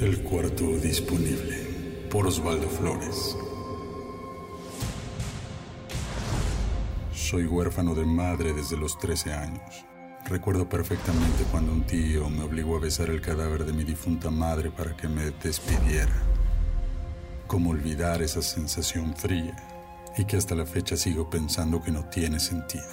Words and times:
El 0.00 0.22
cuarto 0.22 0.76
disponible 0.76 2.06
por 2.10 2.26
Osvaldo 2.26 2.68
Flores. 2.68 3.34
Soy 7.14 7.46
huérfano 7.46 7.94
de 7.94 8.04
madre 8.04 8.52
desde 8.52 8.76
los 8.76 8.98
13 8.98 9.32
años. 9.32 9.86
Recuerdo 10.26 10.68
perfectamente 10.68 11.44
cuando 11.50 11.72
un 11.72 11.86
tío 11.86 12.28
me 12.28 12.42
obligó 12.42 12.76
a 12.76 12.80
besar 12.80 13.08
el 13.08 13.22
cadáver 13.22 13.64
de 13.64 13.72
mi 13.72 13.84
difunta 13.84 14.30
madre 14.30 14.70
para 14.70 14.94
que 14.94 15.08
me 15.08 15.30
despidiera. 15.30 16.12
¿Cómo 17.46 17.70
olvidar 17.70 18.20
esa 18.20 18.42
sensación 18.42 19.16
fría? 19.16 19.56
Y 20.18 20.26
que 20.26 20.36
hasta 20.36 20.54
la 20.54 20.66
fecha 20.66 20.98
sigo 20.98 21.30
pensando 21.30 21.82
que 21.82 21.90
no 21.90 22.04
tiene 22.10 22.38
sentido. 22.38 22.84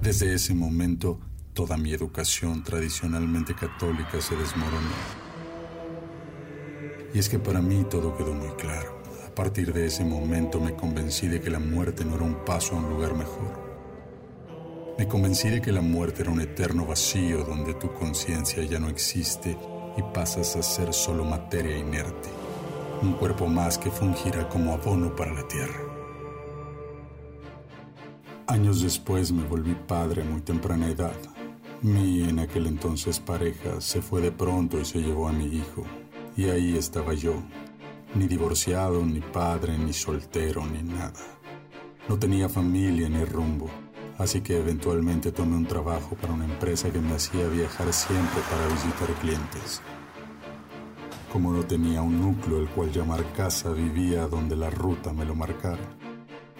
Desde 0.00 0.32
ese 0.32 0.54
momento, 0.54 1.18
toda 1.54 1.76
mi 1.76 1.92
educación 1.92 2.62
tradicionalmente 2.62 3.52
católica 3.56 4.20
se 4.20 4.36
desmoronó. 4.36 5.17
Y 7.14 7.18
es 7.18 7.28
que 7.28 7.38
para 7.38 7.60
mí 7.60 7.84
todo 7.88 8.16
quedó 8.16 8.34
muy 8.34 8.50
claro. 8.56 8.98
A 9.26 9.34
partir 9.34 9.72
de 9.72 9.86
ese 9.86 10.04
momento 10.04 10.60
me 10.60 10.74
convencí 10.74 11.28
de 11.28 11.40
que 11.40 11.50
la 11.50 11.58
muerte 11.58 12.04
no 12.04 12.16
era 12.16 12.24
un 12.24 12.44
paso 12.44 12.74
a 12.74 12.78
un 12.78 12.88
lugar 12.90 13.14
mejor. 13.14 13.68
Me 14.98 15.06
convencí 15.06 15.48
de 15.48 15.62
que 15.62 15.70
la 15.70 15.80
muerte 15.80 16.22
era 16.22 16.30
un 16.32 16.40
eterno 16.40 16.84
vacío 16.84 17.44
donde 17.44 17.74
tu 17.74 17.92
conciencia 17.94 18.64
ya 18.64 18.80
no 18.80 18.88
existe 18.88 19.56
y 19.96 20.02
pasas 20.12 20.56
a 20.56 20.62
ser 20.62 20.92
solo 20.92 21.24
materia 21.24 21.78
inerte, 21.78 22.28
un 23.00 23.12
cuerpo 23.12 23.46
más 23.46 23.78
que 23.78 23.90
fungirá 23.90 24.48
como 24.48 24.72
abono 24.72 25.14
para 25.14 25.32
la 25.32 25.46
tierra. 25.46 25.80
Años 28.48 28.82
después 28.82 29.30
me 29.30 29.44
volví 29.44 29.76
padre 29.86 30.22
a 30.22 30.24
muy 30.24 30.40
temprana 30.40 30.88
edad. 30.88 31.16
Mi 31.82 32.28
en 32.28 32.38
aquel 32.40 32.66
entonces 32.66 33.20
pareja 33.20 33.80
se 33.80 34.02
fue 34.02 34.20
de 34.20 34.32
pronto 34.32 34.80
y 34.80 34.84
se 34.84 35.00
llevó 35.00 35.28
a 35.28 35.32
mi 35.32 35.44
hijo. 35.44 35.84
Y 36.38 36.50
ahí 36.50 36.76
estaba 36.76 37.14
yo, 37.14 37.34
ni 38.14 38.28
divorciado, 38.28 39.04
ni 39.04 39.18
padre, 39.18 39.76
ni 39.76 39.92
soltero, 39.92 40.64
ni 40.64 40.84
nada. 40.84 41.20
No 42.08 42.16
tenía 42.16 42.48
familia 42.48 43.08
ni 43.08 43.24
rumbo, 43.24 43.68
así 44.18 44.40
que 44.40 44.56
eventualmente 44.56 45.32
tomé 45.32 45.56
un 45.56 45.66
trabajo 45.66 46.14
para 46.14 46.32
una 46.32 46.44
empresa 46.44 46.92
que 46.92 47.00
me 47.00 47.16
hacía 47.16 47.48
viajar 47.48 47.92
siempre 47.92 48.40
para 48.48 48.72
visitar 48.72 49.08
clientes. 49.20 49.82
Como 51.32 51.52
no 51.52 51.64
tenía 51.64 52.02
un 52.02 52.20
núcleo 52.20 52.60
el 52.60 52.68
cual 52.68 52.92
llamar 52.92 53.32
casa, 53.32 53.72
vivía 53.72 54.28
donde 54.28 54.54
la 54.54 54.70
ruta 54.70 55.12
me 55.12 55.24
lo 55.24 55.34
marcara. 55.34 55.98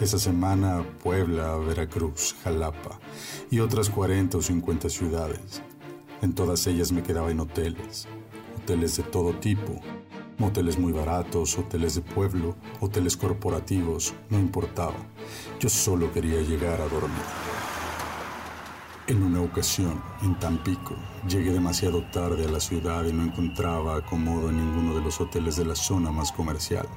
Esa 0.00 0.20
semana 0.20 0.86
Puebla, 1.02 1.56
Veracruz, 1.56 2.36
Jalapa 2.44 3.00
y 3.50 3.58
otras 3.58 3.90
40 3.90 4.38
o 4.38 4.40
50 4.40 4.88
ciudades. 4.88 5.62
En 6.22 6.32
todas 6.32 6.64
ellas 6.68 6.92
me 6.92 7.02
quedaba 7.02 7.32
en 7.32 7.40
hoteles, 7.40 8.06
hoteles 8.64 8.96
de 8.96 9.02
todo 9.02 9.34
tipo, 9.34 9.78
moteles 10.38 10.78
muy 10.78 10.90
baratos, 10.90 11.58
hoteles 11.58 11.96
de 11.96 12.00
pueblo, 12.00 12.56
hoteles 12.80 13.14
corporativos, 13.14 14.14
no 14.30 14.38
importaba. 14.38 14.96
Yo 15.60 15.68
solo 15.68 16.10
quería 16.10 16.40
llegar 16.40 16.80
a 16.80 16.88
dormir. 16.88 17.26
En 19.06 19.22
una 19.22 19.42
ocasión, 19.42 20.02
en 20.22 20.38
Tampico, 20.38 20.96
llegué 21.28 21.52
demasiado 21.52 22.04
tarde 22.04 22.46
a 22.46 22.50
la 22.50 22.58
ciudad 22.58 23.04
y 23.04 23.12
no 23.12 23.24
encontraba 23.24 23.98
acomodo 23.98 24.48
en 24.48 24.56
ninguno 24.56 24.94
de 24.94 25.02
los 25.02 25.20
hoteles 25.20 25.56
de 25.56 25.66
la 25.66 25.74
zona 25.74 26.10
más 26.10 26.32
comercial. 26.32 26.88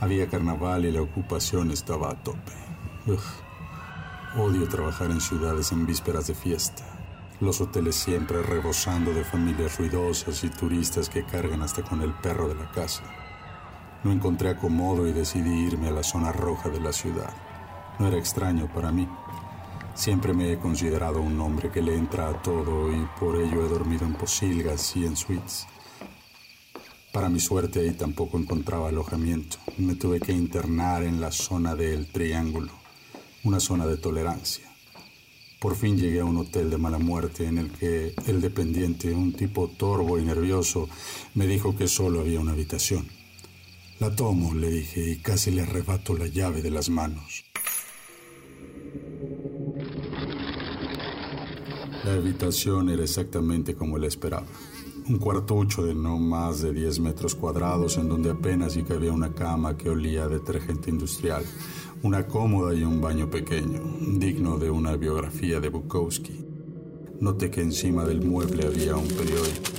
Había 0.00 0.28
carnaval 0.28 0.86
y 0.86 0.90
la 0.90 1.02
ocupación 1.02 1.70
estaba 1.70 2.10
a 2.10 2.20
tope. 2.20 2.52
Odio 4.36 4.66
trabajar 4.66 5.12
en 5.12 5.20
ciudades 5.20 5.70
en 5.70 5.86
vísperas 5.86 6.26
de 6.26 6.34
fiesta. 6.34 6.95
Los 7.38 7.60
hoteles 7.60 7.96
siempre 7.96 8.42
rebosando 8.42 9.12
de 9.12 9.22
familias 9.22 9.76
ruidosas 9.76 10.42
y 10.42 10.48
turistas 10.48 11.10
que 11.10 11.26
cargan 11.26 11.60
hasta 11.60 11.82
con 11.82 12.00
el 12.00 12.14
perro 12.14 12.48
de 12.48 12.54
la 12.54 12.70
casa. 12.70 13.02
No 14.04 14.10
encontré 14.10 14.48
acomodo 14.48 15.06
y 15.06 15.12
decidí 15.12 15.66
irme 15.66 15.88
a 15.88 15.90
la 15.90 16.02
zona 16.02 16.32
roja 16.32 16.70
de 16.70 16.80
la 16.80 16.94
ciudad. 16.94 17.34
No 17.98 18.08
era 18.08 18.16
extraño 18.16 18.72
para 18.72 18.90
mí. 18.90 19.06
Siempre 19.94 20.32
me 20.32 20.50
he 20.50 20.58
considerado 20.58 21.20
un 21.20 21.38
hombre 21.38 21.70
que 21.70 21.82
le 21.82 21.94
entra 21.94 22.30
a 22.30 22.40
todo 22.40 22.90
y 22.90 23.06
por 23.20 23.36
ello 23.36 23.66
he 23.66 23.68
dormido 23.68 24.06
en 24.06 24.14
posilgas 24.14 24.96
y 24.96 25.04
en 25.04 25.16
suites. 25.16 25.66
Para 27.12 27.28
mi 27.28 27.40
suerte 27.40 27.80
ahí 27.80 27.92
tampoco 27.92 28.38
encontraba 28.38 28.88
alojamiento. 28.88 29.58
Me 29.76 29.94
tuve 29.94 30.20
que 30.20 30.32
internar 30.32 31.02
en 31.02 31.20
la 31.20 31.32
zona 31.32 31.74
del 31.74 32.06
Triángulo, 32.10 32.72
una 33.44 33.60
zona 33.60 33.86
de 33.86 33.98
tolerancia. 33.98 34.75
Por 35.66 35.74
fin 35.74 35.98
llegué 35.98 36.20
a 36.20 36.24
un 36.24 36.36
hotel 36.36 36.70
de 36.70 36.78
mala 36.78 37.00
muerte 37.00 37.44
en 37.44 37.58
el 37.58 37.72
que 37.72 38.14
el 38.28 38.40
dependiente, 38.40 39.12
un 39.12 39.32
tipo 39.32 39.66
torvo 39.66 40.16
y 40.16 40.24
nervioso, 40.24 40.88
me 41.34 41.48
dijo 41.48 41.74
que 41.74 41.88
solo 41.88 42.20
había 42.20 42.38
una 42.38 42.52
habitación. 42.52 43.08
La 43.98 44.14
tomo, 44.14 44.54
le 44.54 44.70
dije, 44.70 45.10
y 45.10 45.16
casi 45.16 45.50
le 45.50 45.62
arrebato 45.62 46.16
la 46.16 46.28
llave 46.28 46.62
de 46.62 46.70
las 46.70 46.88
manos. 46.88 47.44
La 52.04 52.14
habitación 52.14 52.88
era 52.88 53.02
exactamente 53.02 53.74
como 53.74 53.98
la 53.98 54.06
esperaba. 54.06 54.46
Un 55.08 55.18
cuartucho 55.18 55.84
de 55.84 55.94
no 55.94 56.18
más 56.18 56.62
de 56.62 56.72
10 56.72 56.98
metros 56.98 57.36
cuadrados 57.36 57.96
en 57.96 58.08
donde 58.08 58.30
apenas 58.30 58.76
y 58.76 58.82
cabía 58.82 59.12
una 59.12 59.32
cama 59.32 59.76
que 59.76 59.88
olía 59.88 60.24
a 60.24 60.28
detergente 60.28 60.90
industrial, 60.90 61.44
una 62.02 62.26
cómoda 62.26 62.74
y 62.74 62.82
un 62.82 63.00
baño 63.00 63.30
pequeño, 63.30 63.82
digno 64.18 64.58
de 64.58 64.68
una 64.68 64.96
biografía 64.96 65.60
de 65.60 65.68
Bukowski. 65.68 66.44
Noté 67.20 67.52
que 67.52 67.60
encima 67.60 68.04
del 68.04 68.20
mueble 68.26 68.66
había 68.66 68.96
un 68.96 69.06
periódico. 69.06 69.70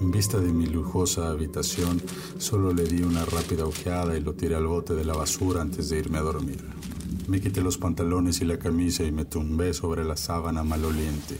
En 0.00 0.10
vista 0.10 0.38
de 0.38 0.50
mi 0.50 0.64
lujosa 0.64 1.28
habitación, 1.28 2.00
solo 2.38 2.72
le 2.72 2.84
di 2.84 3.02
una 3.02 3.26
rápida 3.26 3.66
ojeada 3.66 4.16
y 4.16 4.22
lo 4.22 4.32
tiré 4.32 4.54
al 4.54 4.66
bote 4.66 4.94
de 4.94 5.04
la 5.04 5.12
basura 5.14 5.60
antes 5.60 5.90
de 5.90 5.98
irme 5.98 6.16
a 6.16 6.22
dormir. 6.22 6.64
Me 7.28 7.42
quité 7.42 7.60
los 7.60 7.76
pantalones 7.76 8.40
y 8.40 8.46
la 8.46 8.58
camisa 8.58 9.04
y 9.04 9.12
me 9.12 9.26
tumbé 9.26 9.74
sobre 9.74 10.02
la 10.02 10.16
sábana 10.16 10.64
maloliente. 10.64 11.36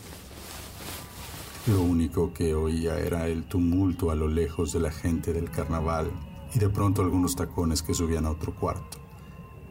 Lo 1.67 1.83
único 1.83 2.33
que 2.33 2.55
oía 2.55 2.97
era 3.01 3.27
el 3.27 3.43
tumulto 3.49 4.13
a 4.13 4.15
lo 4.15 4.29
lejos 4.29 4.73
de 4.73 4.79
la 4.79 4.93
gente 4.93 5.33
del 5.33 5.51
carnaval 5.51 6.13
y 6.55 6.61
de 6.61 6.69
pronto 6.69 7.03
algunos 7.03 7.35
tacones 7.35 7.83
que 7.83 7.93
subían 7.93 8.25
a 8.25 8.31
otro 8.31 8.55
cuarto. 8.55 8.99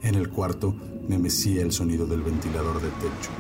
En 0.02 0.16
el 0.16 0.30
cuarto 0.30 0.76
me 1.08 1.18
mecía 1.18 1.62
el 1.62 1.72
sonido 1.72 2.06
del 2.06 2.22
ventilador 2.22 2.82
de 2.82 2.90
techo. 2.90 3.32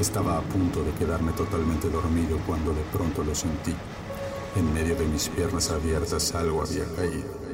Estaba 0.00 0.36
a 0.36 0.42
punto 0.42 0.82
de 0.82 0.90
quedarme 0.92 1.30
totalmente 1.30 1.90
dormido 1.90 2.38
cuando 2.44 2.74
de 2.74 2.82
pronto 2.92 3.22
lo 3.22 3.34
sentí. 3.34 3.72
En 4.56 4.74
medio 4.74 4.96
de 4.96 5.06
mis 5.06 5.28
piernas 5.28 5.70
abiertas 5.70 6.34
algo 6.34 6.62
había 6.62 6.92
caído. 6.96 7.46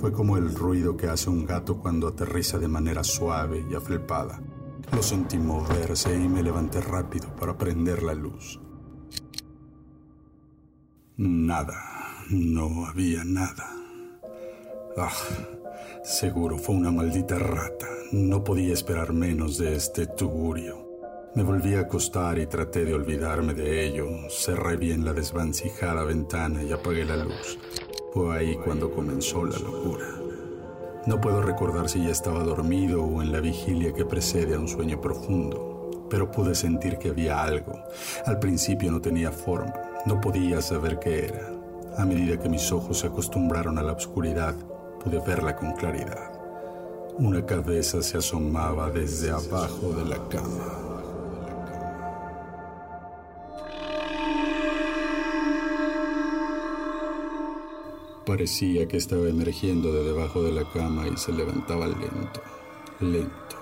Fue 0.00 0.12
como 0.12 0.36
el 0.36 0.54
ruido 0.54 0.96
que 0.96 1.08
hace 1.08 1.30
un 1.30 1.44
gato 1.44 1.78
cuando 1.78 2.06
aterriza 2.06 2.58
de 2.58 2.68
manera 2.68 3.02
suave 3.02 3.66
y 3.68 3.74
afelpada. 3.74 4.40
Lo 4.92 5.02
sentí 5.02 5.38
moverse 5.38 6.14
y 6.14 6.28
me 6.28 6.42
levanté 6.42 6.80
rápido 6.80 7.34
para 7.36 7.56
prender 7.56 8.02
la 8.02 8.14
luz. 8.14 8.60
Nada, 11.16 11.82
no 12.30 12.86
había 12.86 13.24
nada. 13.24 13.74
Ah, 14.96 15.12
seguro 16.04 16.58
fue 16.58 16.74
una 16.74 16.90
maldita 16.90 17.38
rata. 17.38 17.86
No 18.12 18.44
podía 18.44 18.72
esperar 18.72 19.12
menos 19.12 19.58
de 19.58 19.74
este 19.74 20.06
tugurio. 20.06 20.86
Me 21.34 21.42
volví 21.42 21.74
a 21.74 21.80
acostar 21.80 22.38
y 22.38 22.46
traté 22.46 22.84
de 22.84 22.94
olvidarme 22.94 23.52
de 23.52 23.86
ello. 23.86 24.08
Cerré 24.30 24.76
bien 24.76 25.04
la 25.04 25.12
desvancijada 25.12 26.04
ventana 26.04 26.62
y 26.62 26.72
apagué 26.72 27.04
la 27.04 27.16
luz. 27.16 27.58
Fue 28.12 28.38
ahí 28.38 28.56
cuando 28.56 28.90
comenzó 28.90 29.44
la 29.44 29.58
locura. 29.58 30.25
No 31.06 31.20
puedo 31.20 31.40
recordar 31.40 31.88
si 31.88 32.02
ya 32.02 32.10
estaba 32.10 32.42
dormido 32.42 33.04
o 33.04 33.22
en 33.22 33.30
la 33.30 33.38
vigilia 33.38 33.92
que 33.92 34.04
precede 34.04 34.56
a 34.56 34.58
un 34.58 34.66
sueño 34.66 35.00
profundo, 35.00 36.06
pero 36.10 36.32
pude 36.32 36.56
sentir 36.56 36.98
que 36.98 37.10
había 37.10 37.40
algo. 37.40 37.78
Al 38.24 38.40
principio 38.40 38.90
no 38.90 39.00
tenía 39.00 39.30
forma, 39.30 39.72
no 40.04 40.20
podía 40.20 40.60
saber 40.60 40.98
qué 40.98 41.26
era. 41.26 41.52
A 41.96 42.04
medida 42.04 42.40
que 42.40 42.48
mis 42.48 42.72
ojos 42.72 42.98
se 42.98 43.06
acostumbraron 43.06 43.78
a 43.78 43.84
la 43.84 43.92
oscuridad, 43.92 44.56
pude 45.02 45.20
verla 45.20 45.54
con 45.54 45.74
claridad. 45.74 46.32
Una 47.18 47.46
cabeza 47.46 48.02
se 48.02 48.18
asomaba 48.18 48.90
desde 48.90 49.30
abajo 49.30 49.92
de 49.96 50.04
la 50.04 50.18
cama. 50.28 50.95
Parecía 58.26 58.88
que 58.88 58.96
estaba 58.96 59.28
emergiendo 59.28 59.92
de 59.92 60.02
debajo 60.02 60.42
de 60.42 60.50
la 60.50 60.68
cama 60.72 61.06
y 61.06 61.16
se 61.16 61.30
levantaba 61.30 61.86
lento, 61.86 62.42
lento. 62.98 63.56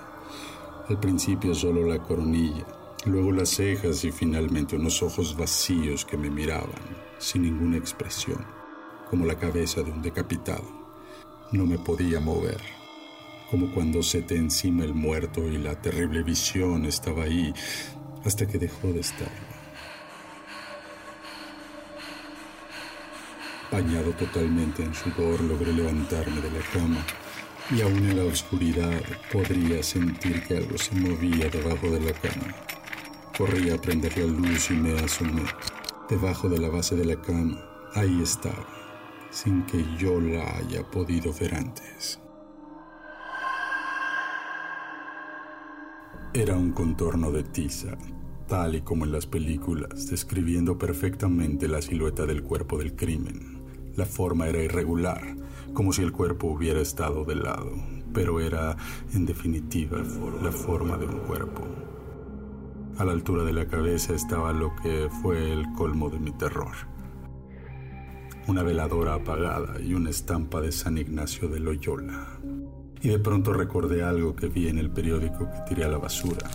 Al 0.88 0.99
principio 0.99 1.55
solo 1.55 1.84
la 1.84 2.02
coronilla, 2.02 2.66
luego 3.05 3.31
las 3.31 3.50
cejas 3.50 4.02
y 4.06 4.11
finalmente 4.11 4.76
unos 4.76 5.02
ojos 5.02 5.37
vacíos 5.37 6.06
que 6.06 6.16
me 6.16 6.31
miraban, 6.31 6.81
sin 7.19 7.43
ninguna 7.43 7.76
expresión, 7.76 8.43
como 9.11 9.26
la 9.26 9.38
cabeza 9.38 9.82
de 9.82 9.90
un 9.90 10.00
decapitado. 10.00 10.64
No 11.52 11.67
me 11.67 11.78
podía 11.78 12.19
mover, 12.19 12.62
como 13.50 13.70
cuando 13.70 14.02
se 14.02 14.22
te 14.22 14.37
encima 14.37 14.82
el 14.84 14.94
muerto 14.94 15.46
y 15.46 15.58
la 15.58 15.78
terrible 15.82 16.22
visión 16.22 16.87
estaba 16.87 17.25
ahí 17.25 17.52
hasta 18.25 18.46
que 18.46 18.56
dejó 18.56 18.94
de 18.94 19.00
estar. 19.00 19.53
Bañado 23.74 24.12
totalmente 24.12 24.84
en 24.84 24.94
sudor, 24.94 25.40
logré 25.40 25.72
levantarme 25.72 26.40
de 26.40 26.48
la 26.48 26.64
cama 26.72 27.04
y 27.76 27.82
aún 27.82 28.08
en 28.08 28.18
la 28.18 28.24
oscuridad 28.24 29.02
podría 29.32 29.82
sentir 29.82 30.44
que 30.44 30.58
algo 30.58 30.78
se 30.78 30.94
movía 30.94 31.48
debajo 31.48 31.90
de 31.90 31.98
la 31.98 32.12
cama. 32.12 32.54
Corrí 33.36 33.70
a 33.70 33.76
prender 33.76 34.16
la 34.16 34.26
luz 34.26 34.70
y 34.70 34.74
me 34.74 34.96
asomé. 35.00 35.42
Debajo 36.08 36.48
de 36.48 36.58
la 36.58 36.68
base 36.68 36.94
de 36.94 37.04
la 37.04 37.20
cama, 37.20 37.60
ahí 37.96 38.22
estaba, 38.22 38.64
sin 39.32 39.66
que 39.66 39.84
yo 39.98 40.20
la 40.20 40.56
haya 40.56 40.88
podido 40.88 41.32
ver 41.32 41.56
antes. 41.56 42.20
Era 46.32 46.56
un 46.56 46.70
contorno 46.70 47.32
de 47.32 47.42
tiza, 47.42 47.98
tal 48.46 48.76
y 48.76 48.82
como 48.82 49.04
en 49.04 49.10
las 49.10 49.26
películas, 49.26 50.06
describiendo 50.08 50.78
perfectamente 50.78 51.66
la 51.66 51.82
silueta 51.82 52.24
del 52.24 52.44
cuerpo 52.44 52.78
del 52.78 52.94
crimen. 52.94 53.63
La 53.96 54.06
forma 54.06 54.49
era 54.49 54.61
irregular, 54.61 55.37
como 55.73 55.93
si 55.93 56.02
el 56.02 56.11
cuerpo 56.11 56.49
hubiera 56.49 56.81
estado 56.81 57.25
de 57.25 57.37
lado, 57.37 57.73
pero 58.12 58.41
era, 58.41 58.76
en 59.12 59.25
definitiva, 59.25 59.99
la 60.43 60.50
forma 60.50 60.96
de 60.96 61.06
un 61.06 61.20
cuerpo. 61.20 61.62
A 62.99 63.05
la 63.05 63.12
altura 63.12 63.44
de 63.44 63.52
la 63.52 63.67
cabeza 63.67 64.14
estaba 64.14 64.52
lo 64.52 64.75
que 64.76 65.08
fue 65.23 65.52
el 65.52 65.64
colmo 65.73 66.11
de 66.11 66.19
mi 66.19 66.32
terror. 66.32 66.75
Una 68.49 68.62
veladora 68.62 69.14
apagada 69.14 69.81
y 69.81 69.94
una 69.94 70.11
estampa 70.11 70.61
de 70.61 70.73
San 70.73 70.99
Ignacio 70.99 71.49
de 71.49 71.61
Loyola. 71.61 72.38
Y 73.00 73.08
de 73.08 73.19
pronto 73.19 73.52
recordé 73.52 74.02
algo 74.02 74.35
que 74.35 74.49
vi 74.49 74.69
en 74.69 74.79
el 74.79 74.91
periódico 74.91 75.50
que 75.50 75.61
tiré 75.69 75.85
a 75.85 75.88
la 75.88 75.99
basura. 75.99 76.50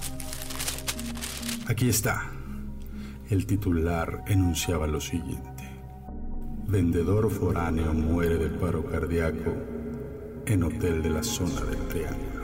Aquí 1.68 1.88
está. 1.88 2.32
El 3.30 3.46
titular 3.46 4.24
enunciaba 4.28 4.88
lo 4.88 5.00
siguiente. 5.00 5.59
Vendedor 6.72 7.32
foráneo 7.32 7.96
muere 7.96 8.38
de 8.38 8.48
paro 8.48 8.86
cardíaco 8.86 9.52
en 10.46 10.62
hotel 10.62 11.02
de 11.02 11.10
la 11.10 11.24
zona 11.24 11.62
del 11.62 11.80
Triángulo. 11.88 12.39